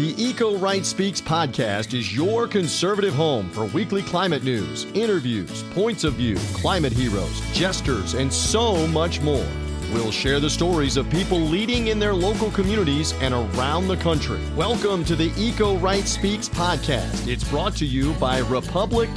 [0.00, 6.04] The Eco Right Speaks podcast is your conservative home for weekly climate news, interviews, points
[6.04, 9.46] of view, climate heroes, jesters, and so much more.
[9.92, 14.40] We'll share the stories of people leading in their local communities and around the country.
[14.56, 17.28] Welcome to the Eco Right Speaks podcast.
[17.28, 19.10] It's brought to you by RepublicEN.org.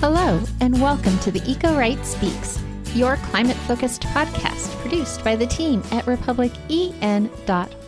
[0.00, 2.58] Hello, and welcome to the Eco Right Speaks
[2.94, 7.83] your climate focused podcast produced by the team at republicen.org.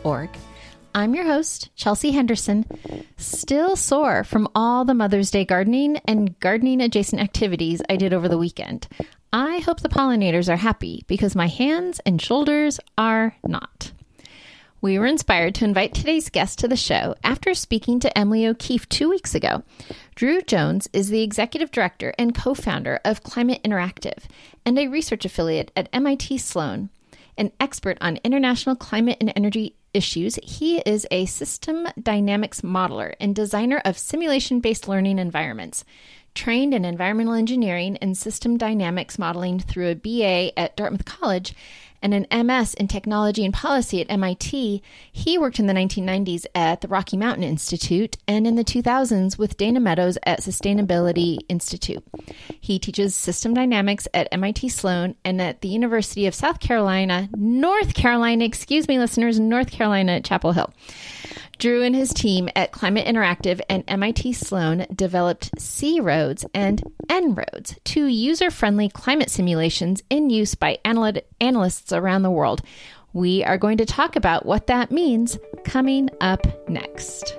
[0.95, 2.65] I'm your host, Chelsea Henderson,
[3.17, 8.29] still sore from all the Mother's Day gardening and gardening adjacent activities I did over
[8.29, 8.87] the weekend.
[9.33, 13.91] I hope the pollinators are happy because my hands and shoulders are not.
[14.81, 18.89] We were inspired to invite today's guest to the show after speaking to Emily O'Keefe
[18.89, 19.65] two weeks ago.
[20.15, 24.27] Drew Jones is the executive director and co founder of Climate Interactive
[24.65, 26.91] and a research affiliate at MIT Sloan.
[27.37, 33.35] An expert on international climate and energy issues, he is a system dynamics modeler and
[33.35, 35.85] designer of simulation based learning environments.
[36.35, 41.55] Trained in environmental engineering and system dynamics modeling through a BA at Dartmouth College,
[42.07, 46.81] and an MS in technology and policy at MIT, he worked in the 1990s at
[46.81, 52.05] the Rocky Mountain Institute and in the 2000s with Dana Meadows at Sustainability Institute.
[52.61, 57.95] He teaches system dynamics at MIT Sloan and at the University of South Carolina, North
[57.95, 60.73] Carolina, excuse me, listeners, North Carolina at Chapel Hill.
[61.59, 68.07] Drew and his team at Climate Interactive and MIT Sloan developed C-ROADS and En-ROADS, two
[68.07, 72.61] user friendly climate simulations in use by analysts around the world.
[73.15, 77.35] We are going to talk about what that means coming up next.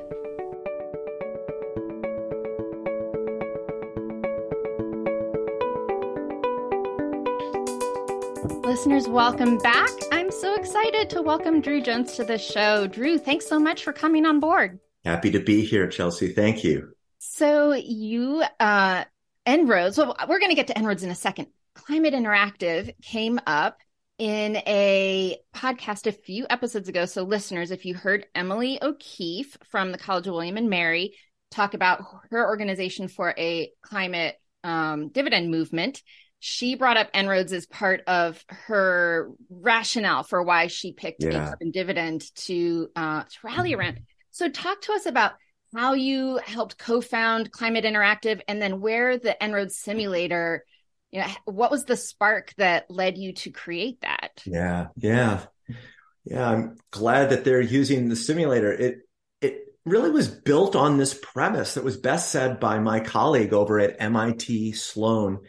[8.63, 9.89] Listeners, welcome back.
[10.39, 12.85] So excited to welcome Drew Jones to the show.
[12.85, 14.79] Drew, thanks so much for coming on board.
[15.03, 16.31] Happy to be here, Chelsea.
[16.31, 16.91] Thank you.
[17.17, 19.05] So, you, uh,
[19.47, 21.47] En-ROADS, well, we're going to get to En-ROADS in a second.
[21.73, 23.79] Climate Interactive came up
[24.19, 27.05] in a podcast a few episodes ago.
[27.05, 31.15] So, listeners, if you heard Emily O'Keefe from the College of William and Mary
[31.49, 36.03] talk about her organization for a climate um, dividend movement,
[36.39, 41.29] she brought up En-ROADS as part of her rationale for why she picked yeah.
[41.29, 43.79] a carbon dividend to uh, to rally mm-hmm.
[43.79, 43.99] around.
[44.31, 45.33] So, talk to us about
[45.75, 50.63] how you helped co-found Climate Interactive, and then where the En-ROADS simulator.
[51.11, 54.43] You know, what was the spark that led you to create that?
[54.45, 55.43] Yeah, yeah,
[56.25, 56.49] yeah.
[56.49, 58.73] I'm glad that they're using the simulator.
[58.73, 58.99] It
[59.41, 63.79] it really was built on this premise that was best said by my colleague over
[63.79, 65.39] at MIT Sloan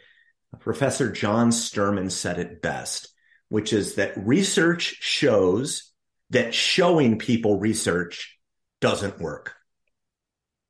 [0.57, 3.09] Professor John Sterman said it best,
[3.49, 5.91] which is that research shows
[6.31, 8.39] that showing people research
[8.81, 9.53] doesn't work.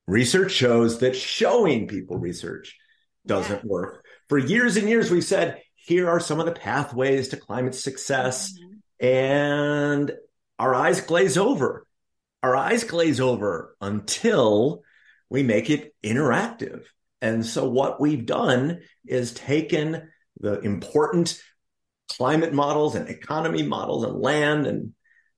[0.08, 2.78] Research shows that showing people research
[3.26, 3.70] doesn't yeah.
[3.70, 4.06] work.
[4.28, 8.54] For years and years, we've said, here are some of the pathways to climate success.
[8.54, 9.06] Mm-hmm.
[9.06, 10.12] And
[10.58, 11.86] our eyes glaze over.
[12.44, 14.84] Our eyes glaze over until
[15.30, 16.84] we make it interactive.
[17.22, 20.10] And so what we've done is taken
[20.40, 21.42] the important
[22.10, 24.94] climate models and economy models and land and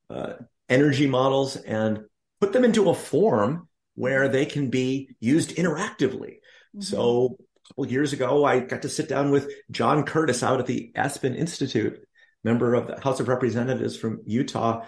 [0.09, 0.33] uh,
[0.69, 2.01] energy models and
[2.39, 6.37] put them into a form where they can be used interactively.
[6.75, 6.81] Mm-hmm.
[6.81, 10.65] So a couple years ago, I got to sit down with John Curtis out at
[10.65, 11.99] the Aspen Institute,
[12.43, 14.85] member of the House of Representatives from Utah,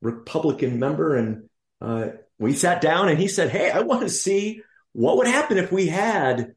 [0.00, 1.16] Republican member.
[1.16, 1.48] And
[1.80, 2.08] uh,
[2.38, 4.62] we sat down and he said, Hey, I want to see
[4.96, 6.54] what would happen if we had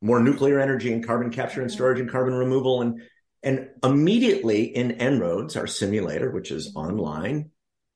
[0.00, 3.02] more nuclear energy and carbon capture and storage and carbon removal and
[3.42, 7.50] and immediately in En-ROADS, our simulator, which is online,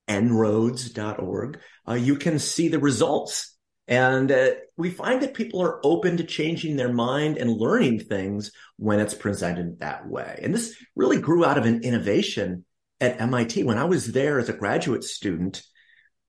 [0.07, 3.57] enroads.org, uh, you can see the results.
[3.89, 8.53] And uh, we find that people are open to changing their mind and learning things
[8.77, 10.39] when it's presented that way.
[10.41, 12.65] And this really grew out of an innovation
[13.01, 13.65] at MIT.
[13.65, 15.65] When I was there as a graduate student,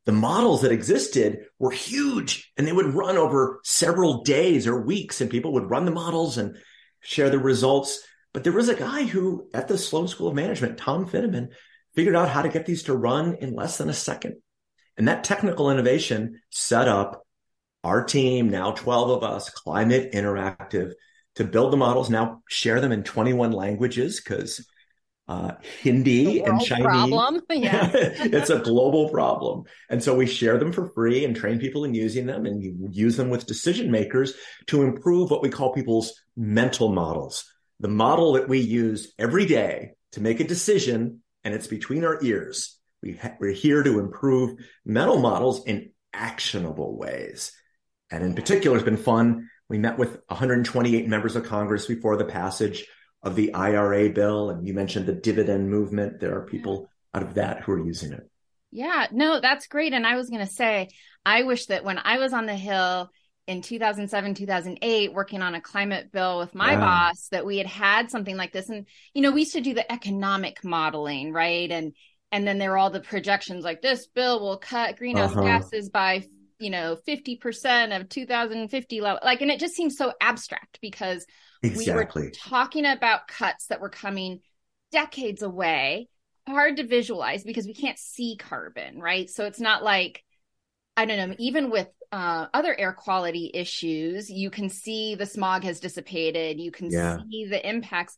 [0.06, 5.22] the models that existed were huge and they would run over several days or weeks
[5.22, 6.58] and people would run the models and
[7.00, 8.02] share the results.
[8.34, 11.50] But there was a guy who at the Sloan School of Management, Tom Fiddaman,
[11.96, 14.36] figured out how to get these to run in less than a second.
[14.98, 17.26] And that technical innovation set up
[17.84, 20.94] our team, now 12 of us, Climate Interactive,
[21.36, 24.66] to build the models, now share them in 21 languages because
[25.28, 26.86] uh, Hindi and Chinese.
[26.86, 27.42] Problem.
[27.50, 27.90] Yeah.
[27.94, 29.64] it's a global problem.
[29.90, 33.16] And so we share them for free and train people in using them and use
[33.16, 34.34] them with decision makers
[34.68, 37.46] to improve what we call people's mental models.
[37.80, 42.22] The model that we use every day to make a decision and it's between our
[42.24, 42.78] ears.
[43.02, 47.52] We ha- we're here to improve mental models in actionable ways.
[48.12, 49.50] And in particular, it's been fun.
[49.70, 52.86] We met with 128 members of Congress before the passage
[53.24, 54.50] of the IRA bill.
[54.50, 56.20] And you mentioned the dividend movement.
[56.20, 58.30] There are people out of that who are using it.
[58.72, 59.94] Yeah, no, that's great.
[59.94, 60.90] And I was going to say,
[61.26, 63.10] I wish that when I was on the Hill
[63.46, 68.10] in 2007, 2008, working on a climate bill with my boss, that we had had
[68.10, 68.70] something like this.
[68.70, 71.70] And, you know, we used to do the economic modeling, right?
[71.70, 71.94] And,
[72.34, 75.44] and then there were all the projections like this bill will cut greenhouse uh-huh.
[75.44, 76.26] gases by
[76.60, 81.26] you know 50% of 2050 level like and it just seems so abstract because
[81.64, 82.22] exactly.
[82.22, 84.42] we were talking about cuts that were coming
[84.92, 86.08] decades away
[86.48, 90.24] hard to visualize because we can't see carbon right so it's not like
[90.98, 95.64] i don't know even with uh, other air quality issues you can see the smog
[95.64, 97.18] has dissipated you can yeah.
[97.32, 98.16] see the impacts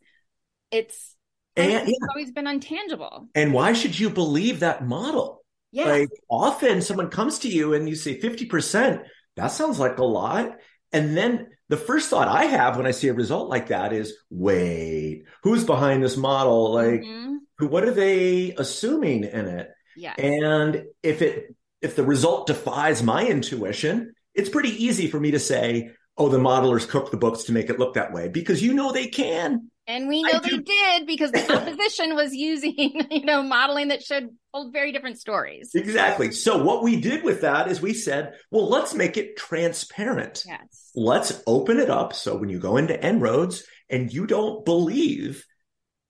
[0.69, 1.15] it's
[1.55, 2.07] and, it's yeah.
[2.09, 5.45] always been untangible and why should you believe that model
[5.75, 5.87] yeah.
[5.87, 9.03] Like often someone comes to you and you say 50%,
[9.35, 10.55] that sounds like a lot.
[10.93, 14.13] And then the first thought I have when I see a result like that is,
[14.29, 16.73] wait, who's behind this model?
[16.73, 17.37] Like, mm-hmm.
[17.57, 19.69] who, what are they assuming in it?
[19.97, 20.13] Yeah.
[20.17, 25.39] And if it, if the result defies my intuition, it's pretty easy for me to
[25.39, 28.73] say, oh, the modelers cooked the books to make it look that way because you
[28.73, 29.71] know they can.
[29.87, 32.73] And we know they did because the opposition was using,
[33.11, 34.29] you know, modeling that showed
[34.71, 35.71] very different stories.
[35.75, 36.31] Exactly.
[36.31, 40.43] So what we did with that is we said, well, let's make it transparent.
[40.47, 40.91] Yes.
[40.95, 42.13] Let's open it up.
[42.13, 45.45] So when you go into En-ROADS and you don't believe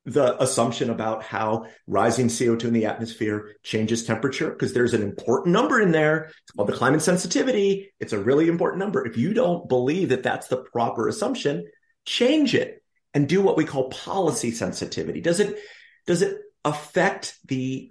[0.06, 5.52] the assumption about how rising CO2 in the atmosphere changes temperature, because there's an important
[5.52, 6.26] number in there.
[6.26, 7.92] It's called the climate sensitivity.
[8.00, 9.06] It's a really important number.
[9.06, 11.66] If you don't believe that that's the proper assumption,
[12.06, 12.84] change it
[13.16, 15.22] and do what we call policy sensitivity.
[15.22, 15.58] Does it,
[16.06, 17.90] does it affect the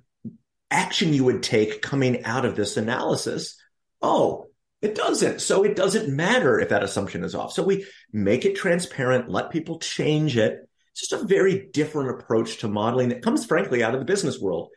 [0.71, 3.57] action you would take coming out of this analysis?
[4.03, 4.49] Oh,
[4.83, 5.41] it doesn't.
[5.41, 7.53] So it doesn't matter if that assumption is off.
[7.53, 10.59] So we make it transparent, let people change it.
[10.93, 14.39] It's just a very different approach to modeling that comes frankly out of the business
[14.39, 14.69] world.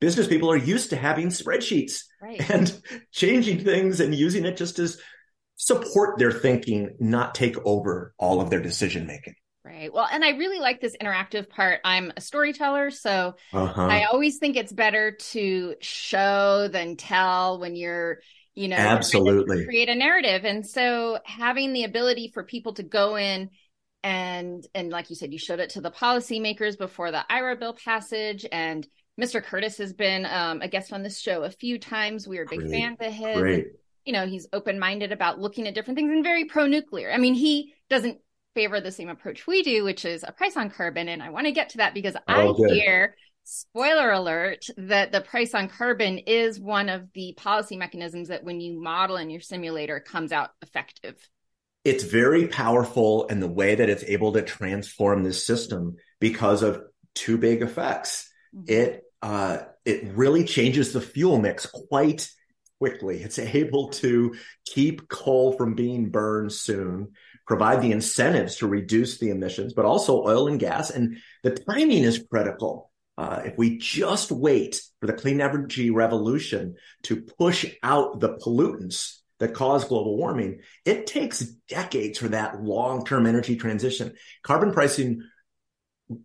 [0.00, 2.50] Business people are used to having spreadsheets right.
[2.50, 2.80] and
[3.12, 4.98] changing things and using it just as
[5.56, 9.34] support their thinking, not take over all of their decision making.
[9.62, 9.92] Right.
[9.92, 11.80] Well, and I really like this interactive part.
[11.84, 13.82] I'm a storyteller, so uh-huh.
[13.82, 18.20] I always think it's better to show than tell when you're,
[18.54, 20.46] you know, absolutely create a narrative.
[20.46, 23.50] And so having the ability for people to go in
[24.02, 27.74] and and like you said, you showed it to the policymakers before the IRA bill
[27.74, 28.86] passage and
[29.20, 29.44] Mr.
[29.44, 32.26] Curtis has been um, a guest on this show a few times.
[32.26, 32.70] We are big Great.
[32.70, 33.36] fans of his.
[33.36, 33.66] Great.
[34.06, 37.12] You know, he's open minded about looking at different things and very pro nuclear.
[37.12, 38.18] I mean, he doesn't
[38.54, 41.08] favor the same approach we do, which is a price on carbon.
[41.08, 42.70] And I want to get to that because oh, I good.
[42.70, 48.44] hear, spoiler alert, that the price on carbon is one of the policy mechanisms that
[48.44, 51.16] when you model in your simulator comes out effective.
[51.84, 56.82] It's very powerful in the way that it's able to transform this system because of
[57.14, 58.30] two big effects.
[58.54, 58.72] Mm-hmm.
[58.72, 62.30] It uh, it really changes the fuel mix quite
[62.78, 63.22] quickly.
[63.22, 67.12] It's able to keep coal from being burned soon
[67.50, 70.88] provide the incentives to reduce the emissions, but also oil and gas.
[70.88, 72.92] And the timing is critical.
[73.18, 79.16] Uh, if we just wait for the clean energy revolution to push out the pollutants
[79.40, 84.14] that cause global warming, it takes decades for that long-term energy transition.
[84.44, 85.22] Carbon pricing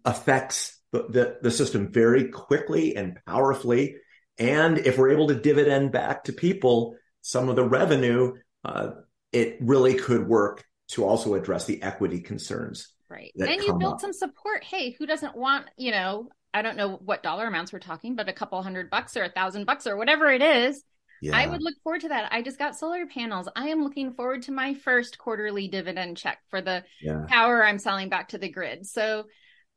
[0.06, 3.96] affects the, the, the system very quickly and powerfully.
[4.38, 8.34] And if we're able to dividend back to people some of the revenue,
[8.64, 8.92] uh,
[9.32, 12.90] it really could work to also address the equity concerns.
[13.10, 13.32] Right.
[13.38, 14.02] And you built up.
[14.02, 14.64] some support.
[14.64, 18.30] Hey, who doesn't want, you know, I don't know what dollar amounts we're talking, but
[18.30, 20.84] a couple hundred bucks or a thousand bucks or whatever it is.
[21.22, 21.38] Yeah.
[21.38, 22.32] I would look forward to that.
[22.32, 23.48] I just got solar panels.
[23.56, 27.26] I am looking forward to my first quarterly dividend check for the yeah.
[27.28, 28.86] power I'm selling back to the grid.
[28.86, 29.26] So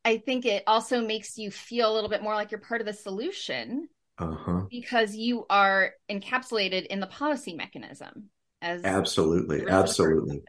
[0.05, 2.87] I think it also makes you feel a little bit more like you're part of
[2.87, 3.89] the solution
[4.19, 4.63] uh-huh.
[4.71, 8.31] because you are encapsulated in the policy mechanism.
[8.61, 10.43] As absolutely, absolutely.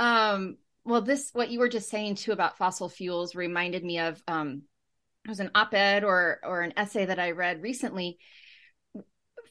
[0.00, 4.22] Um, well, this what you were just saying too about fossil fuels reminded me of
[4.26, 4.62] um,
[5.24, 8.18] it was an op-ed or or an essay that I read recently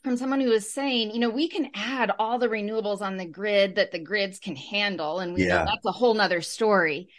[0.03, 3.25] from someone who was saying, you know, we can add all the renewables on the
[3.25, 5.59] grid that the grids can handle, and we yeah.
[5.59, 7.09] know that's a whole nother story.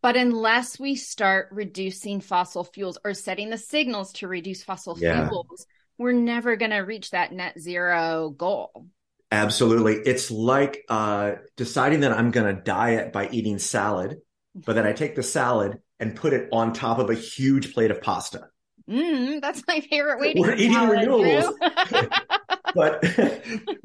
[0.00, 5.28] But unless we start reducing fossil fuels or setting the signals to reduce fossil yeah.
[5.28, 5.66] fuels,
[5.96, 8.86] we're never going to reach that net zero goal.
[9.30, 9.94] Absolutely.
[9.94, 14.18] It's like uh, deciding that I'm going to diet by eating salad,
[14.54, 17.90] but then I take the salad and put it on top of a huge plate
[17.90, 18.48] of pasta.
[18.88, 21.52] Mm, that's my favorite way to we're eating renewables,
[22.74, 23.04] but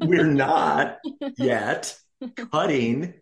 [0.00, 0.96] we're not
[1.36, 1.94] yet
[2.50, 3.12] cutting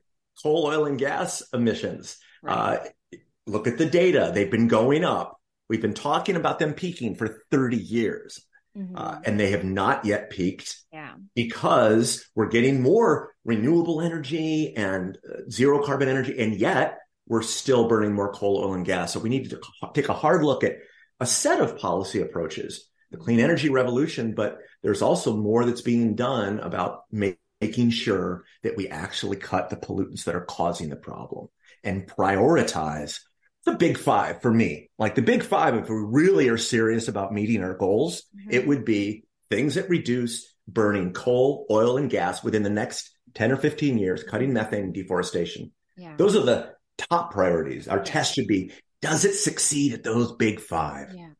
[0.40, 2.18] coal, oil, and gas emissions.
[2.40, 2.78] Right.
[3.12, 5.40] Uh, look at the data; they've been going up.
[5.68, 8.44] We've been talking about them peaking for 30 years.
[8.76, 8.96] Mm-hmm.
[8.96, 11.12] Uh, and they have not yet peaked yeah.
[11.34, 17.86] because we're getting more renewable energy and uh, zero carbon energy, and yet we're still
[17.86, 19.12] burning more coal, oil, and gas.
[19.12, 19.60] So we need to
[19.92, 20.78] take a hard look at
[21.20, 23.44] a set of policy approaches, the clean mm-hmm.
[23.44, 29.36] energy revolution, but there's also more that's being done about making sure that we actually
[29.36, 31.48] cut the pollutants that are causing the problem
[31.84, 33.20] and prioritize
[33.64, 34.90] the big five for me.
[34.98, 38.50] Like the big five, if we really are serious about meeting our goals, mm-hmm.
[38.50, 43.52] it would be things that reduce burning coal, oil, and gas within the next 10
[43.52, 45.72] or 15 years, cutting methane deforestation.
[45.96, 46.14] Yeah.
[46.16, 47.88] Those are the top priorities.
[47.88, 48.04] Our yeah.
[48.04, 51.12] test should be does it succeed at those big five?
[51.14, 51.30] Yeah.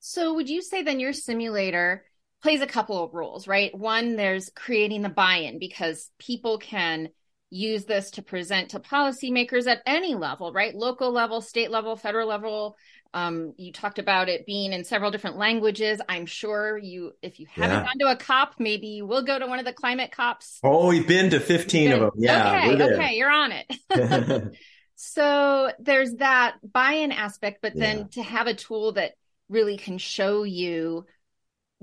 [0.00, 2.04] So would you say then your simulator
[2.42, 3.74] plays a couple of roles, right?
[3.76, 7.08] One, there's creating the buy-in because people can
[7.54, 10.74] use this to present to policymakers at any level, right?
[10.74, 12.76] Local level, state level, federal level.
[13.14, 16.00] Um, you talked about it being in several different languages.
[16.08, 17.84] I'm sure you, if you haven't yeah.
[17.84, 20.58] gone to a COP, maybe you will go to one of the climate COPs.
[20.64, 22.10] Oh, we've been to 15 been, of them.
[22.16, 22.70] Yeah.
[22.72, 22.94] Okay.
[22.94, 23.14] Okay.
[23.14, 24.52] You're on it.
[24.96, 28.04] so there's that buy-in aspect, but then yeah.
[28.14, 29.12] to have a tool that
[29.48, 31.06] really can show you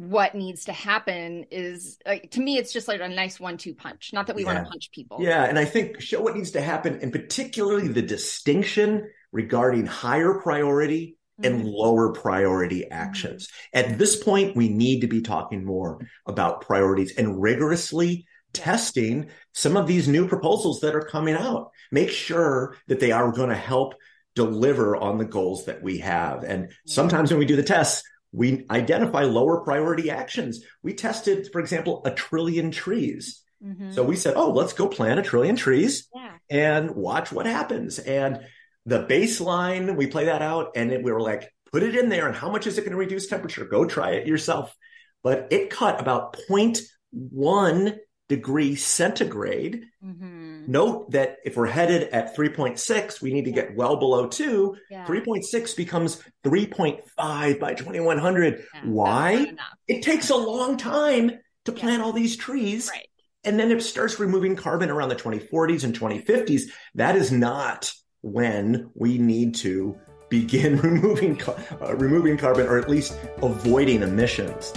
[0.02, 4.12] what needs to happen is like to me it's just like a nice one-two punch.
[4.14, 4.54] Not that we yeah.
[4.54, 5.18] want to punch people.
[5.22, 10.40] Yeah and i think show what needs to happen and particularly the distinction regarding higher
[10.40, 11.68] priority and mm-hmm.
[11.68, 13.48] lower priority actions.
[13.48, 13.92] Mm-hmm.
[13.92, 19.78] at this point we need to be talking more about priorities and rigorously testing some
[19.78, 21.72] of these new proposals that are coming out.
[21.92, 23.96] Make sure that they are going to help
[24.36, 26.44] deliver on the goals that we have.
[26.44, 30.64] And sometimes when we do the tests we identify lower priority actions.
[30.84, 33.44] We tested, for example, a trillion trees.
[33.64, 33.92] Mm-hmm.
[33.92, 36.34] So we said, oh, let's go plant a trillion trees yeah.
[36.50, 38.00] and watch what happens.
[38.00, 38.42] And
[38.86, 42.28] the baseline, we play that out and it, we were like, put it in there.
[42.28, 43.66] And how much is it going to reduce temperature?
[43.66, 44.76] Go try it yourself.
[45.24, 47.98] But it cut about 0.1
[48.32, 49.88] degree centigrade.
[50.04, 50.72] Mm-hmm.
[50.72, 54.78] Note that if we're headed at 3.6, we need to get well below two.
[54.90, 55.06] Yeah.
[55.06, 58.64] 3.6 becomes 3.5 by 2100.
[58.74, 59.54] Yeah, Why?
[59.90, 62.06] It takes a long time to plant yeah.
[62.06, 62.90] all these trees.
[62.90, 63.10] Right.
[63.44, 66.62] And then it starts removing carbon around the 2040s and 2050s.
[66.96, 69.98] That is not when we need to
[70.30, 71.42] begin removing
[71.82, 74.72] uh, removing carbon or at least avoiding emissions.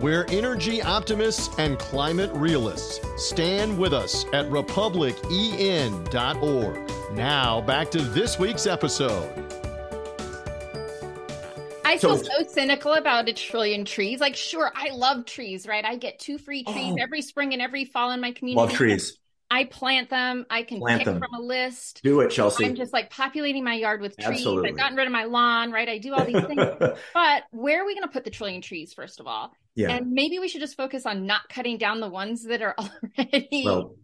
[0.00, 3.00] We're energy optimists and climate realists.
[3.16, 7.12] Stand with us at republicen.org.
[7.12, 9.30] Now, back to this week's episode.
[11.84, 14.18] I feel so, so, cynical about a trillion trees.
[14.18, 15.84] Like, sure, I love trees, right?
[15.84, 18.66] I get two free trees oh, every spring and every fall in my community.
[18.66, 19.18] Love trees.
[19.54, 20.46] I plant them.
[20.50, 21.20] I can plant pick them.
[21.20, 22.00] from a list.
[22.02, 22.66] Do it, Chelsea.
[22.66, 24.38] I'm just like populating my yard with trees.
[24.38, 24.70] Absolutely.
[24.70, 25.88] I've gotten rid of my lawn, right?
[25.88, 26.60] I do all these things.
[27.14, 29.52] but where are we going to put the trillion trees, first of all?
[29.76, 29.90] Yeah.
[29.92, 32.74] And maybe we should just focus on not cutting down the ones that are
[33.18, 33.62] already.
[33.64, 33.94] Well,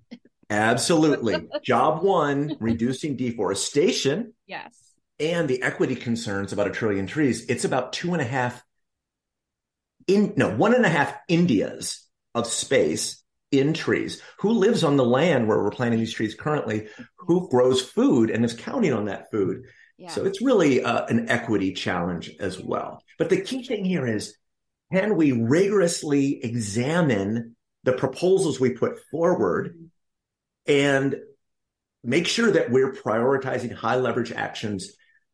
[0.48, 1.48] absolutely.
[1.64, 4.34] Job one, reducing deforestation.
[4.46, 4.78] Yes.
[5.18, 7.46] And the equity concerns about a trillion trees.
[7.46, 8.62] It's about two and a half
[10.06, 13.19] in no one and a half Indias of space
[13.50, 14.22] in trees.
[14.38, 16.88] Who lives on the land where we're planting these trees currently?
[17.18, 19.64] Who grows food and is counting on that food?
[19.98, 20.08] Yeah.
[20.08, 23.02] So it's really uh, an equity challenge as well.
[23.18, 24.36] But the key thing here is
[24.92, 27.54] can we rigorously examine
[27.84, 29.90] the proposals we put forward
[30.66, 31.16] and
[32.02, 34.92] make sure that we're prioritizing high leverage actions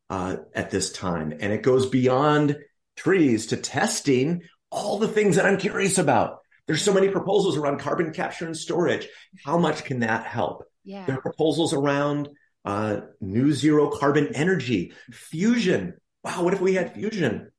[0.09, 1.31] uh, at this time?
[1.39, 2.57] And it goes beyond
[2.95, 6.39] trees to testing all the things that I'm curious about.
[6.67, 9.07] There's so many proposals around carbon capture and storage.
[9.45, 10.63] How much can that help?
[10.83, 11.05] Yeah.
[11.05, 12.29] There are proposals around
[12.65, 15.95] uh, new zero carbon energy, fusion.
[16.23, 17.51] Wow, what if we had fusion?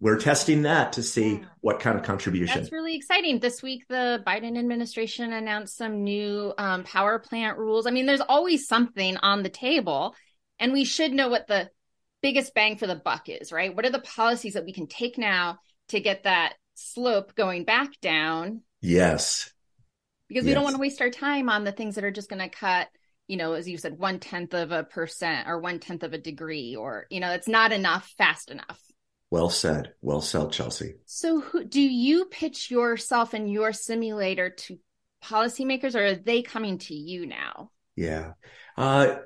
[0.00, 1.44] we're testing that to see yeah.
[1.60, 2.56] what kind of contribution.
[2.56, 3.38] That's really exciting.
[3.38, 7.86] This week, the Biden administration announced some new um, power plant rules.
[7.86, 10.14] I mean, there's always something on the table,
[10.58, 11.68] and we should know what the
[12.22, 13.74] biggest bang for the buck is, right?
[13.74, 18.00] What are the policies that we can take now to get that slope going back
[18.00, 18.62] down?
[18.80, 19.52] Yes.
[20.28, 20.56] Because we yes.
[20.56, 22.88] don't want to waste our time on the things that are just going to cut
[23.30, 26.18] you know, as you said, one tenth of a percent or one tenth of a
[26.18, 28.80] degree, or, you know, it's not enough fast enough.
[29.30, 29.92] Well said.
[30.02, 30.94] Well said, Chelsea.
[31.06, 34.78] So, who, do you pitch yourself and your simulator to
[35.24, 37.70] policymakers, or are they coming to you now?
[37.94, 38.32] Yeah.
[38.76, 39.18] Uh,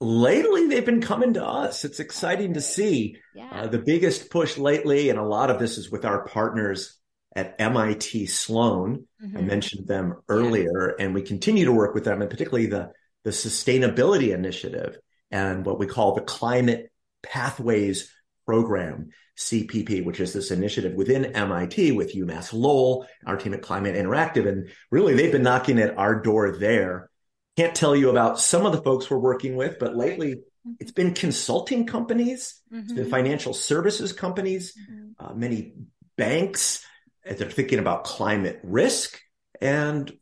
[0.00, 1.84] lately they've been coming to us.
[1.84, 3.16] It's exciting to see.
[3.34, 3.50] Yeah.
[3.52, 6.96] Uh, the biggest push lately, and a lot of this is with our partners
[7.34, 9.06] at MIT Sloan.
[9.22, 9.36] Mm-hmm.
[9.36, 11.04] I mentioned them earlier, yeah.
[11.04, 12.92] and we continue to work with them, and particularly the
[13.24, 14.98] the sustainability initiative
[15.30, 16.90] and what we call the climate
[17.22, 18.10] pathways
[18.46, 23.94] program cpp which is this initiative within mit with umass lowell our team at climate
[23.94, 27.10] interactive and really they've been knocking at our door there
[27.56, 30.36] can't tell you about some of the folks we're working with but lately
[30.78, 32.82] it's been consulting companies mm-hmm.
[32.82, 33.10] it's been mm-hmm.
[33.10, 35.24] financial services companies mm-hmm.
[35.24, 35.74] uh, many
[36.16, 36.84] banks
[37.24, 39.20] they're thinking about climate risk
[39.60, 40.12] and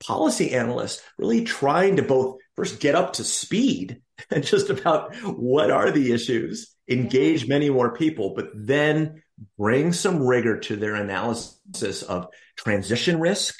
[0.00, 4.00] policy analysts really trying to both first get up to speed
[4.30, 9.22] and just about what are the issues, engage many more people, but then
[9.56, 13.54] bring some rigor to their analysis of transition risk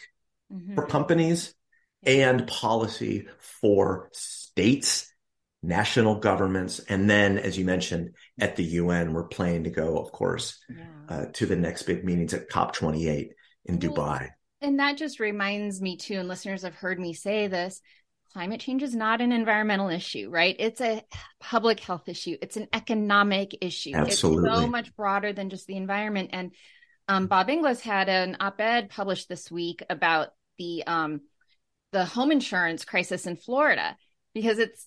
[0.52, 0.75] mm-hmm.
[0.75, 1.55] for companies
[2.02, 5.12] and policy for states,
[5.62, 6.78] national governments.
[6.78, 10.84] And then, as you mentioned, at the UN, we're planning to go, of course, yeah.
[11.08, 13.30] uh, to the next big meetings at COP28
[13.66, 14.30] in Dubai.
[14.60, 17.80] And that just reminds me too, and listeners have heard me say this
[18.32, 20.54] climate change is not an environmental issue, right?
[20.58, 21.02] It's a
[21.40, 22.36] public health issue.
[22.42, 23.92] It's an economic issue.
[23.94, 24.50] Absolutely.
[24.50, 26.30] It's so much broader than just the environment.
[26.32, 26.52] And
[27.08, 31.22] um, Bob Inglis had an op-ed published this week about the um,
[31.92, 33.96] the home insurance crisis in Florida
[34.34, 34.86] because it's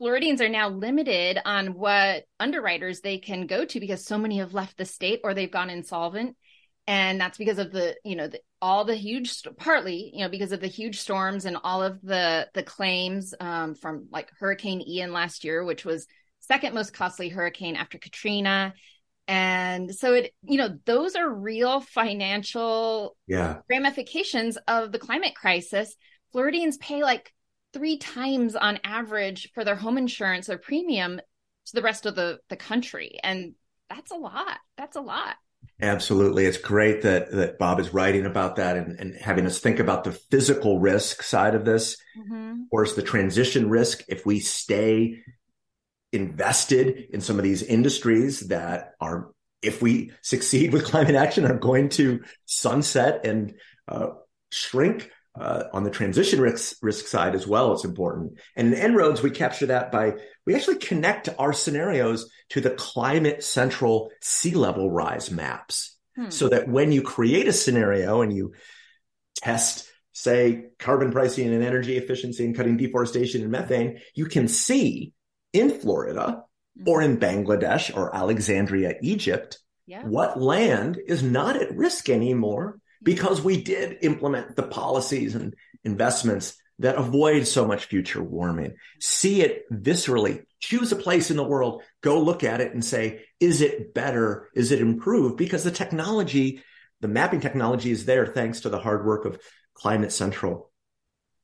[0.00, 4.54] Floridians are now limited on what underwriters they can go to because so many have
[4.54, 6.38] left the state or they've gone insolvent.
[6.86, 10.52] And that's because of the you know the, all the huge partly you know because
[10.52, 15.12] of the huge storms and all of the the claims um, from like hurricane ian
[15.12, 16.06] last year which was
[16.40, 18.72] second most costly hurricane after katrina.
[19.28, 23.58] And so it you know those are real financial yeah.
[23.68, 25.94] ramifications of the climate crisis.
[26.32, 27.34] Floridians pay like
[27.72, 31.20] three times on average for their home insurance or premium
[31.66, 33.54] to the rest of the the country and
[33.88, 35.36] that's a lot that's a lot
[35.82, 36.44] Absolutely.
[36.44, 40.04] It's great that, that Bob is writing about that and, and having us think about
[40.04, 41.96] the physical risk side of this.
[42.18, 42.50] Mm-hmm.
[42.62, 45.22] Of course, the transition risk, if we stay
[46.12, 49.30] invested in some of these industries that are,
[49.62, 53.54] if we succeed with climate action, are going to sunset and
[53.88, 54.08] uh,
[54.50, 58.38] shrink uh, on the transition risk, risk side as well, it's important.
[58.56, 60.14] And in En-ROADS, we capture that by,
[60.44, 65.96] we actually connect our scenarios to the climate central sea level rise maps.
[66.16, 66.30] Hmm.
[66.30, 68.54] So that when you create a scenario and you
[69.36, 75.12] test, say, carbon pricing and energy efficiency and cutting deforestation and methane, you can see
[75.52, 76.42] in Florida
[76.76, 76.88] hmm.
[76.88, 80.02] or in Bangladesh or Alexandria, Egypt, yeah.
[80.04, 86.56] what land is not at risk anymore because we did implement the policies and investments
[86.80, 88.74] that avoid so much future warming.
[89.00, 93.24] See it viscerally, choose a place in the world, go look at it and say,
[93.38, 94.48] is it better?
[94.54, 95.36] Is it improved?
[95.36, 96.62] Because the technology,
[97.00, 99.38] the mapping technology is there thanks to the hard work of
[99.74, 100.70] Climate Central.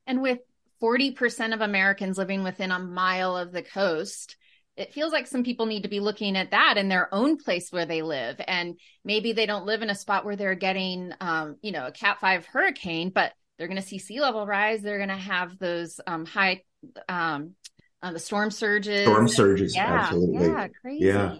[0.07, 0.38] And with
[0.83, 4.37] 40% of Americans living within a mile of the coast,
[4.76, 7.70] it feels like some people need to be looking at that in their own place
[7.70, 8.36] where they live.
[8.46, 11.92] And maybe they don't live in a spot where they're getting um, you know a
[11.92, 14.82] cat 5 hurricane but they're going to see sea level rise.
[14.82, 16.62] They're going to have those um, high
[17.08, 17.54] um,
[18.02, 19.04] uh, the storm surges.
[19.04, 20.46] Storm surges yeah, absolutely.
[20.46, 21.04] yeah crazy.
[21.04, 21.36] Yeah.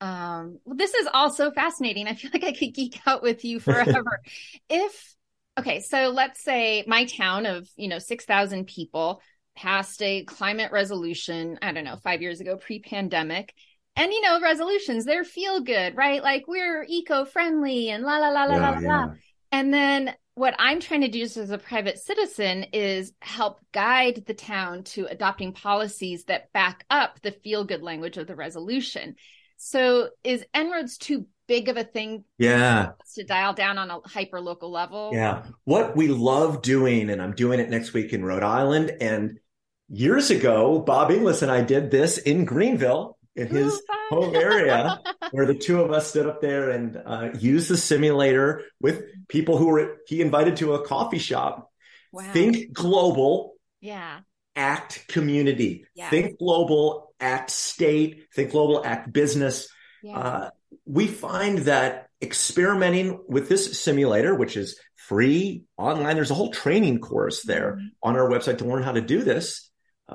[0.00, 2.08] Um, well, this is all so fascinating.
[2.08, 4.20] I feel like I could geek out with you forever.
[4.68, 5.14] if
[5.58, 9.20] okay, so let's say my town of you know six thousand people
[9.54, 13.54] passed a climate resolution, I don't know, five years ago, pre pandemic.
[13.94, 16.22] And, you know, resolutions, they're feel good, right?
[16.22, 18.88] Like we're eco friendly and la, la, la, la, yeah, la, yeah.
[18.88, 19.14] la.
[19.50, 24.24] And then what I'm trying to do just as a private citizen is help guide
[24.26, 29.16] the town to adopting policies that back up the feel good language of the resolution.
[29.58, 34.40] So is En-ROADS too big of a thing yeah to dial down on a hyper
[34.40, 38.42] local level yeah what we love doing and i'm doing it next week in rhode
[38.42, 39.38] island and
[39.92, 45.46] years ago, Bob Inglis and I did this in Greenville in his home area where
[45.46, 49.66] the two of us stood up there and uh, used the simulator with people who
[49.66, 51.70] were he invited to a coffee shop.
[52.10, 52.30] Wow.
[52.32, 53.54] Think global.
[53.80, 54.20] Yeah.
[54.56, 55.86] Act community.
[55.94, 56.10] Yeah.
[56.10, 59.68] Think global, act state, think global, act business.
[60.02, 60.18] Yeah.
[60.18, 60.50] Uh,
[60.86, 67.00] we find that experimenting with this simulator, which is free online, there's a whole training
[67.00, 67.86] course there mm-hmm.
[68.02, 69.70] on our website to learn how to do this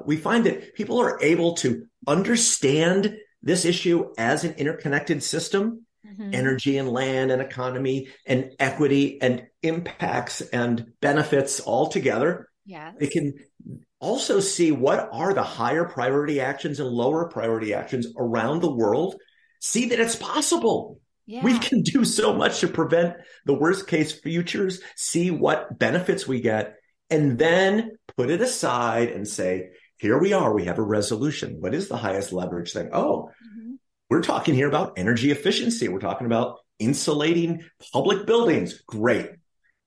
[0.06, 6.34] we find that people are able to understand this issue as an interconnected system mm-hmm.
[6.34, 13.08] energy and land and economy and equity and impacts and benefits all together yeah they
[13.08, 13.34] can
[14.00, 19.16] also see what are the higher priority actions and lower priority actions around the world.
[19.60, 21.00] See that it's possible.
[21.26, 21.44] Yeah.
[21.44, 23.16] We can do so much to prevent
[23.46, 26.76] the worst case futures, see what benefits we get,
[27.10, 30.54] and then put it aside and say, here we are.
[30.54, 31.58] We have a resolution.
[31.60, 32.90] What is the highest leverage thing?
[32.94, 33.74] Oh, mm-hmm.
[34.10, 35.88] we're talking here about energy efficiency.
[35.88, 38.82] We're talking about insulating public buildings.
[38.88, 39.32] Great.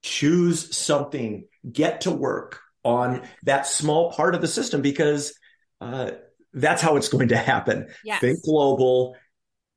[0.03, 5.35] Choose something, get to work on that small part of the system because
[5.81, 6.13] uh,
[6.53, 7.89] that's how it's going to happen.
[8.05, 8.21] Yes.
[8.21, 9.17] Think global,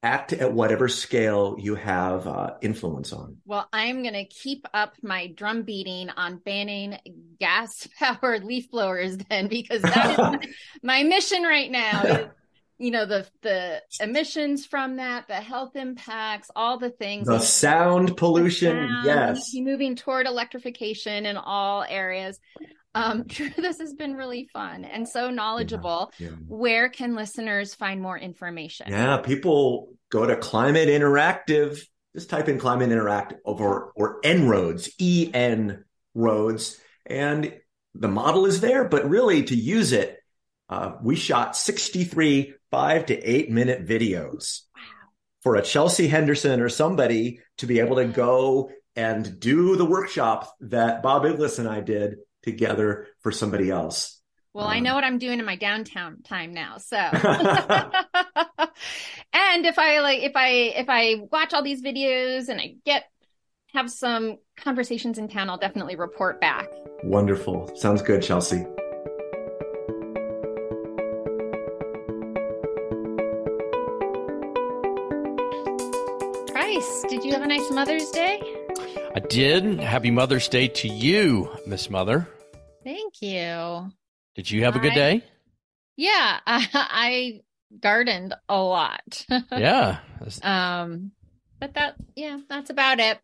[0.04, 3.38] act at whatever scale you have uh, influence on.
[3.46, 6.98] Well, I'm going to keep up my drum beating on banning
[7.40, 10.40] gas powered leaf blowers then, because that is my,
[10.84, 12.04] my mission right now.
[12.04, 12.28] Is,
[12.80, 17.28] you know the the emissions from that, the health impacts, all the things.
[17.28, 19.54] The sound pollution, the sound, yes.
[19.54, 22.40] Moving toward electrification in all areas.
[22.96, 26.12] Um, Drew, this has been really fun and so knowledgeable.
[26.18, 26.36] Yeah, yeah.
[26.48, 28.88] Where can listeners find more information?
[28.90, 31.80] Yeah, people go to Climate Interactive.
[32.16, 37.60] Just type in Climate Interactive or or En-ROADS, E N roads, and
[37.96, 38.88] the model is there.
[38.88, 40.20] But really, to use it,
[40.70, 44.82] uh, we shot 63 five to eight minute videos wow.
[45.42, 50.52] for a Chelsea Henderson or somebody to be able to go and do the workshop
[50.62, 54.20] that Bob Inglis and I did together for somebody else.
[54.54, 56.78] Well, um, I know what I'm doing in my downtown time now.
[56.78, 57.12] So, and
[59.66, 63.06] if I like, if I, if I watch all these videos and I get,
[63.74, 66.68] have some conversations in town, I'll definitely report back.
[67.04, 67.76] Wonderful.
[67.76, 68.64] Sounds good, Chelsea.
[76.52, 78.40] Bryce, did you have a nice Mother's Day?
[79.16, 79.80] I did.
[79.80, 82.28] Happy Mother's Day to you, Miss Mother.
[83.24, 83.90] You.
[84.36, 85.24] Did you have a good day?
[85.96, 87.42] Yeah, I, I
[87.80, 89.26] gardened a lot.
[89.52, 90.00] yeah.
[90.42, 91.12] Um,
[91.58, 93.20] but that yeah, that's about it.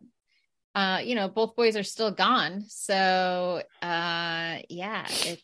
[0.73, 5.41] Uh, you know, both boys are still gone, so uh, yeah, it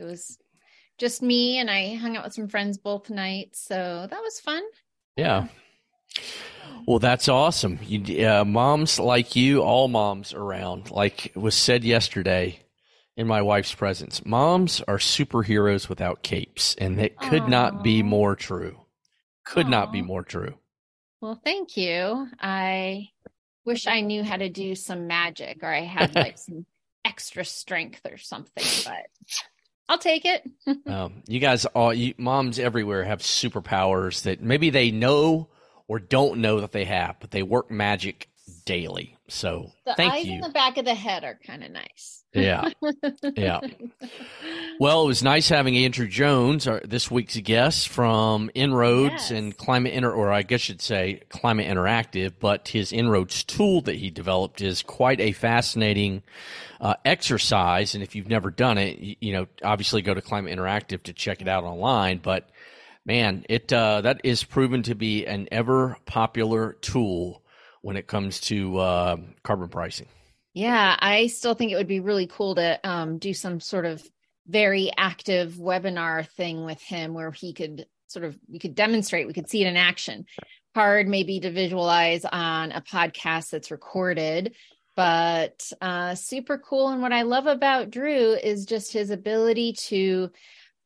[0.00, 0.38] it was
[0.98, 4.64] just me, and I hung out with some friends both nights, so that was fun.
[5.16, 5.46] Yeah.
[6.86, 7.78] Well, that's awesome.
[7.82, 12.63] You, uh, moms like you, all moms around, like was said yesterday
[13.16, 14.24] in my wife's presence.
[14.24, 17.48] Moms are superheroes without capes, and it could Aww.
[17.48, 18.80] not be more true.
[19.44, 19.70] Could Aww.
[19.70, 20.54] not be more true.
[21.20, 22.28] Well, thank you.
[22.40, 23.10] I
[23.64, 26.66] wish I knew how to do some magic or I had like some
[27.04, 29.06] extra strength or something, but
[29.88, 30.48] I'll take it.
[30.86, 35.48] um, you guys, all you, moms everywhere have superpowers that maybe they know
[35.86, 38.28] or don't know that they have, but they work magic
[38.64, 39.16] daily.
[39.28, 40.34] So the thank eyes you.
[40.34, 42.24] in the back of the head are kind of nice.
[42.32, 42.70] Yeah,
[43.36, 43.60] yeah.
[44.80, 49.30] Well, it was nice having Andrew Jones, our, this week's guest from En-ROADS yes.
[49.30, 52.32] and Climate Inter, or I guess you'd say Climate Interactive.
[52.40, 56.24] But his En-ROADS tool that he developed is quite a fascinating
[56.80, 57.94] uh, exercise.
[57.94, 61.12] And if you've never done it, you, you, know, obviously go to Climate Interactive to
[61.12, 62.18] check it out online.
[62.18, 62.50] But
[63.06, 67.43] man, it uh, that is proven to be an ever popular tool
[67.84, 70.06] when it comes to uh, carbon pricing.
[70.54, 74.02] Yeah, I still think it would be really cool to um, do some sort of
[74.46, 79.34] very active webinar thing with him where he could sort of we could demonstrate, we
[79.34, 80.24] could see it in action.
[80.74, 84.54] Hard maybe to visualize on a podcast that's recorded,
[84.96, 86.88] but uh, super cool.
[86.88, 90.30] And what I love about Drew is just his ability to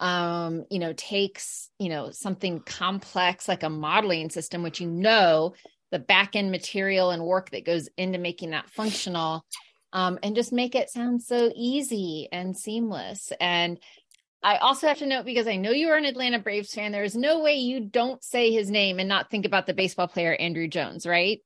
[0.01, 5.53] um you know takes you know something complex like a modeling system which you know
[5.91, 9.45] the back end material and work that goes into making that functional
[9.93, 13.33] um, and just make it sound so easy and seamless.
[13.41, 13.79] And
[14.43, 17.05] I also have to note because I know you are an Atlanta Braves fan, there
[17.05, 20.37] is no way you don't say his name and not think about the baseball player
[20.39, 21.41] Andruw Jones, right?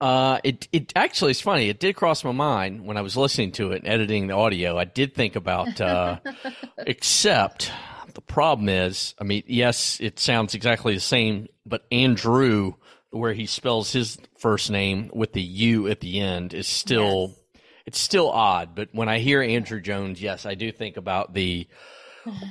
[0.00, 1.68] Uh, it it actually is funny.
[1.68, 4.78] It did cross my mind when I was listening to it and editing the audio.
[4.78, 6.20] I did think about, uh,
[6.78, 7.72] except
[8.14, 12.74] the problem is, I mean, yes, it sounds exactly the same, but Andruw
[13.10, 17.62] where he spells his first name with the U at the end is still yes.
[17.86, 18.74] it's still odd.
[18.74, 21.66] But when I hear Andrew Jones, yes, I do think about the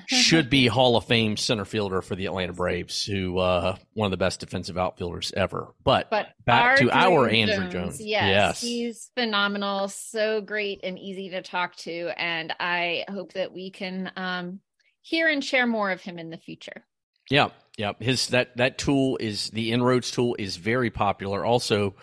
[0.08, 4.12] should be Hall of Fame center fielder for the Atlanta Braves, who uh, one of
[4.12, 5.74] the best defensive outfielders ever.
[5.84, 8.02] But, but back to our Jones, Jones.
[8.02, 13.54] Yes, yes, he's phenomenal, so great and easy to talk to, and I hope that
[13.54, 14.60] we can um,
[15.02, 16.84] hear and share more of him in the future.
[17.30, 17.94] Yeah, yeah.
[18.00, 21.46] His that that tool is the En-ROADS tool is very popular.
[21.46, 21.96] Also,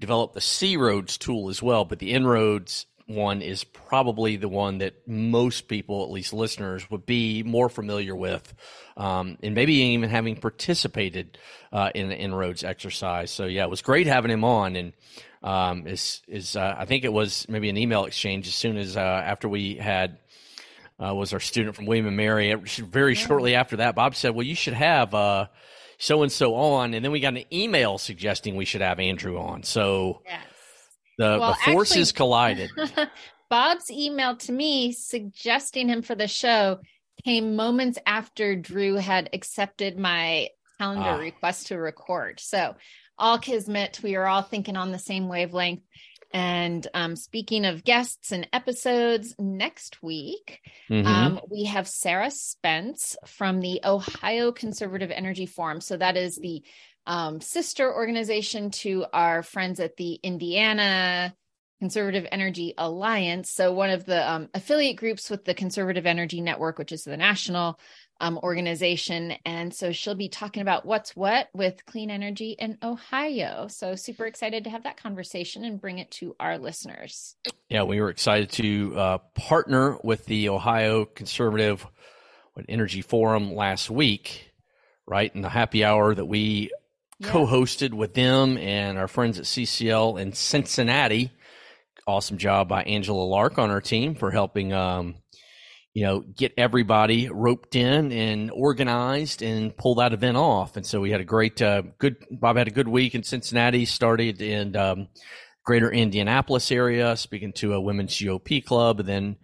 [0.00, 5.08] developed the C-ROADS tool as well, but the En-ROADS one is probably the one that
[5.08, 8.54] most people, at least listeners, would be more familiar with,
[8.98, 11.38] um, and maybe even having participated
[11.72, 13.30] uh, in the En-ROADS exercise.
[13.30, 14.92] So yeah, it was great having him on, and
[15.42, 18.96] um, is is uh, I think it was maybe an email exchange as soon as
[18.96, 20.18] uh, after we had.
[21.00, 22.52] Uh, was our student from William and Mary.
[22.54, 25.10] Very shortly after that, Bob said, "Well, you should have
[25.98, 29.38] so and so on," and then we got an email suggesting we should have Andrew
[29.38, 29.62] on.
[29.62, 30.44] So yes.
[31.18, 32.70] The, well, the forces actually, collided.
[33.50, 36.78] Bob's email to me suggesting him for the show
[37.24, 41.16] came moments after Drew had accepted my calendar ah.
[41.16, 42.38] request to record.
[42.38, 42.76] So,
[43.18, 45.82] all kismet, we are all thinking on the same wavelength.
[46.30, 50.60] And um, speaking of guests and episodes, next week
[50.90, 51.06] mm-hmm.
[51.06, 55.80] um, we have Sarah Spence from the Ohio Conservative Energy Forum.
[55.80, 56.62] So that is the
[57.06, 61.34] um, sister organization to our friends at the Indiana
[61.80, 63.50] Conservative Energy Alliance.
[63.50, 67.16] So, one of the um, affiliate groups with the Conservative Energy Network, which is the
[67.16, 67.78] national
[68.20, 69.34] um, organization.
[69.44, 73.68] And so, she'll be talking about what's what with clean energy in Ohio.
[73.68, 77.36] So, super excited to have that conversation and bring it to our listeners.
[77.68, 81.86] Yeah, we were excited to uh, partner with the Ohio Conservative
[82.68, 84.52] Energy Forum last week,
[85.06, 85.34] right?
[85.34, 86.70] In the happy hour that we
[87.18, 87.28] yeah.
[87.28, 91.30] co-hosted with them and our friends at CCL in Cincinnati.
[92.06, 95.16] Awesome job by Angela Lark on our team for helping, um,
[95.98, 100.76] you know, get everybody roped in and organized and pull that event off.
[100.76, 102.24] And so we had a great, uh, good.
[102.30, 103.84] Bob had a good week in Cincinnati.
[103.84, 105.08] Started in um,
[105.64, 109.36] Greater Indianapolis area, speaking to a women's GOP club, and then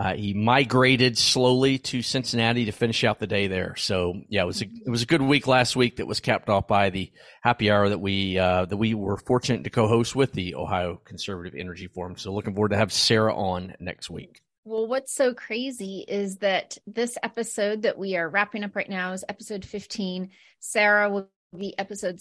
[0.00, 3.74] uh, he migrated slowly to Cincinnati to finish out the day there.
[3.74, 6.48] So yeah, it was a, it was a good week last week that was capped
[6.48, 7.10] off by the
[7.42, 11.58] happy hour that we uh, that we were fortunate to co-host with the Ohio Conservative
[11.58, 12.16] Energy Forum.
[12.16, 14.42] So looking forward to have Sarah on next week.
[14.68, 19.14] Well, what's so crazy is that this episode that we are wrapping up right now
[19.14, 20.28] is episode 15.
[20.60, 22.20] Sarah will be episode.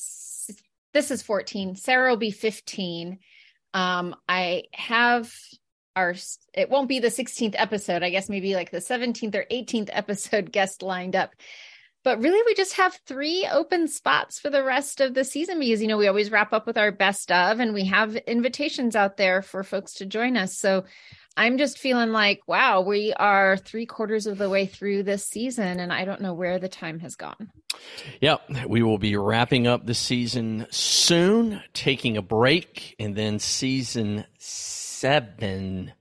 [0.93, 1.75] This is 14.
[1.75, 3.19] Sarah will be 15.
[3.73, 5.29] Um, I have
[5.97, 6.15] our
[6.53, 10.51] it won't be the 16th episode i guess maybe like the 17th or 18th episode
[10.51, 11.31] guest lined up
[12.03, 15.81] but really we just have three open spots for the rest of the season because
[15.81, 19.17] you know we always wrap up with our best of and we have invitations out
[19.17, 20.83] there for folks to join us so
[21.35, 25.79] i'm just feeling like wow we are three quarters of the way through this season
[25.79, 27.51] and i don't know where the time has gone
[28.21, 34.25] Yep, we will be wrapping up the season soon, taking a break, and then season
[34.37, 35.93] seven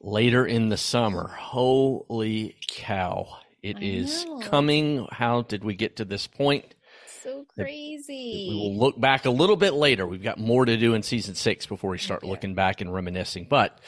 [0.00, 1.28] later in the summer.
[1.28, 3.38] Holy cow.
[3.62, 5.06] It is coming.
[5.10, 6.74] How did we get to this point?
[7.22, 8.46] So crazy.
[8.48, 10.06] We will look back a little bit later.
[10.06, 12.30] We've got more to do in season six before we start okay.
[12.30, 13.46] looking back and reminiscing.
[13.48, 13.78] But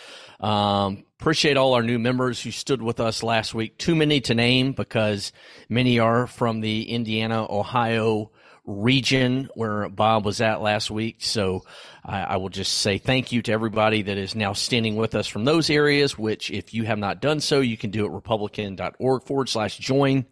[0.40, 3.78] um, appreciate all our new members who stood with us last week.
[3.78, 5.32] Too many to name because
[5.70, 8.30] many are from the Indiana, Ohio,
[8.64, 11.16] region where Bob was at last week.
[11.20, 11.64] So
[12.04, 15.26] I, I, will just say thank you to everybody that is now standing with us
[15.26, 19.24] from those areas, which if you have not done so, you can do it republicen.org
[19.24, 20.26] forward slash join.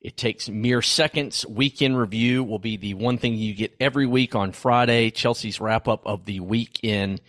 [0.00, 1.46] It takes mere seconds.
[1.46, 5.10] Weekend review will be the one thing you get every week on Friday.
[5.10, 7.20] Chelsea's wrap up of the week in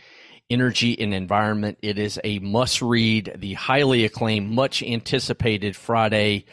[0.50, 1.78] energy and environment.
[1.82, 6.46] It is a must read, the highly acclaimed, much anticipated Friday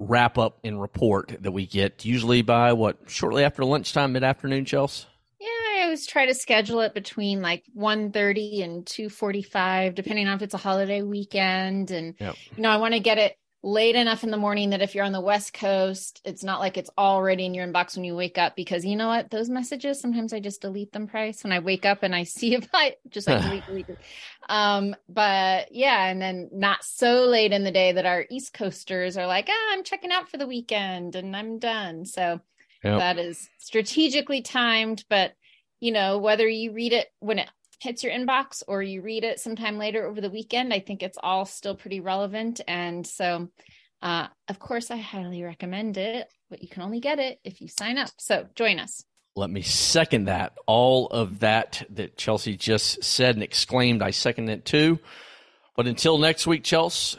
[0.00, 4.64] wrap up and report that we get usually by what shortly after lunchtime, mid afternoon,
[4.64, 5.06] Chelsea.
[5.38, 10.42] Yeah, I always try to schedule it between like 1.30 and 2.45, depending on if
[10.42, 11.90] it's a holiday weekend.
[11.90, 12.34] And, yep.
[12.56, 15.04] you know, I want to get it late enough in the morning that if you're
[15.04, 18.38] on the West Coast, it's not like it's already in your inbox when you wake
[18.38, 19.30] up because you know what?
[19.30, 22.54] Those messages, sometimes I just delete them price when I wake up and I see
[22.56, 23.86] if I just like delete, delete.
[24.48, 29.18] Um, but yeah, and then not so late in the day that our East Coasters
[29.18, 32.06] are like, ah, I'm checking out for the weekend and I'm done.
[32.06, 32.40] So
[32.82, 32.98] yep.
[32.98, 35.32] that is strategically timed, but
[35.80, 39.40] you know, whether you read it when it hits your inbox or you read it
[39.40, 42.60] sometime later over the weekend, I think it's all still pretty relevant.
[42.68, 43.48] And so,
[44.02, 47.68] uh, of course, I highly recommend it, but you can only get it if you
[47.68, 48.10] sign up.
[48.18, 49.04] So join us.
[49.34, 50.52] Let me second that.
[50.66, 54.98] All of that that Chelsea just said and exclaimed, I second it too.
[55.76, 57.18] But until next week, Chelsea,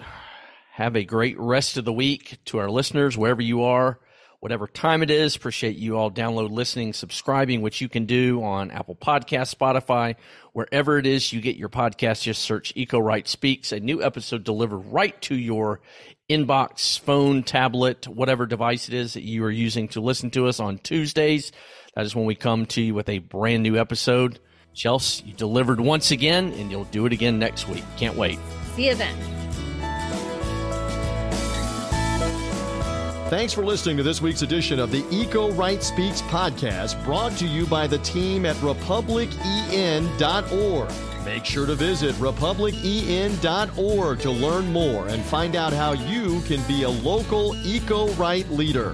[0.73, 3.99] have a great rest of the week to our listeners, wherever you are
[4.41, 5.35] whatever time it is.
[5.35, 10.15] Appreciate you all download, listening, subscribing, which you can do on Apple Podcast, Spotify,
[10.51, 12.23] wherever it is you get your podcast.
[12.23, 15.79] Just search Eco Right Speaks, a new episode delivered right to your
[16.29, 20.59] inbox, phone, tablet, whatever device it is that you are using to listen to us
[20.59, 21.51] on Tuesdays.
[21.95, 24.39] That is when we come to you with a brand new episode.
[24.73, 27.83] Chelsea, you delivered once again, and you'll do it again next week.
[27.97, 28.39] Can't wait.
[28.75, 29.50] See you then.
[33.31, 37.47] Thanks for listening to this week's edition of the Eco Right Speaks podcast, brought to
[37.47, 40.91] you by the team at republicen.org.
[41.23, 46.83] Make sure to visit republicen.org to learn more and find out how you can be
[46.83, 48.93] a local eco right leader.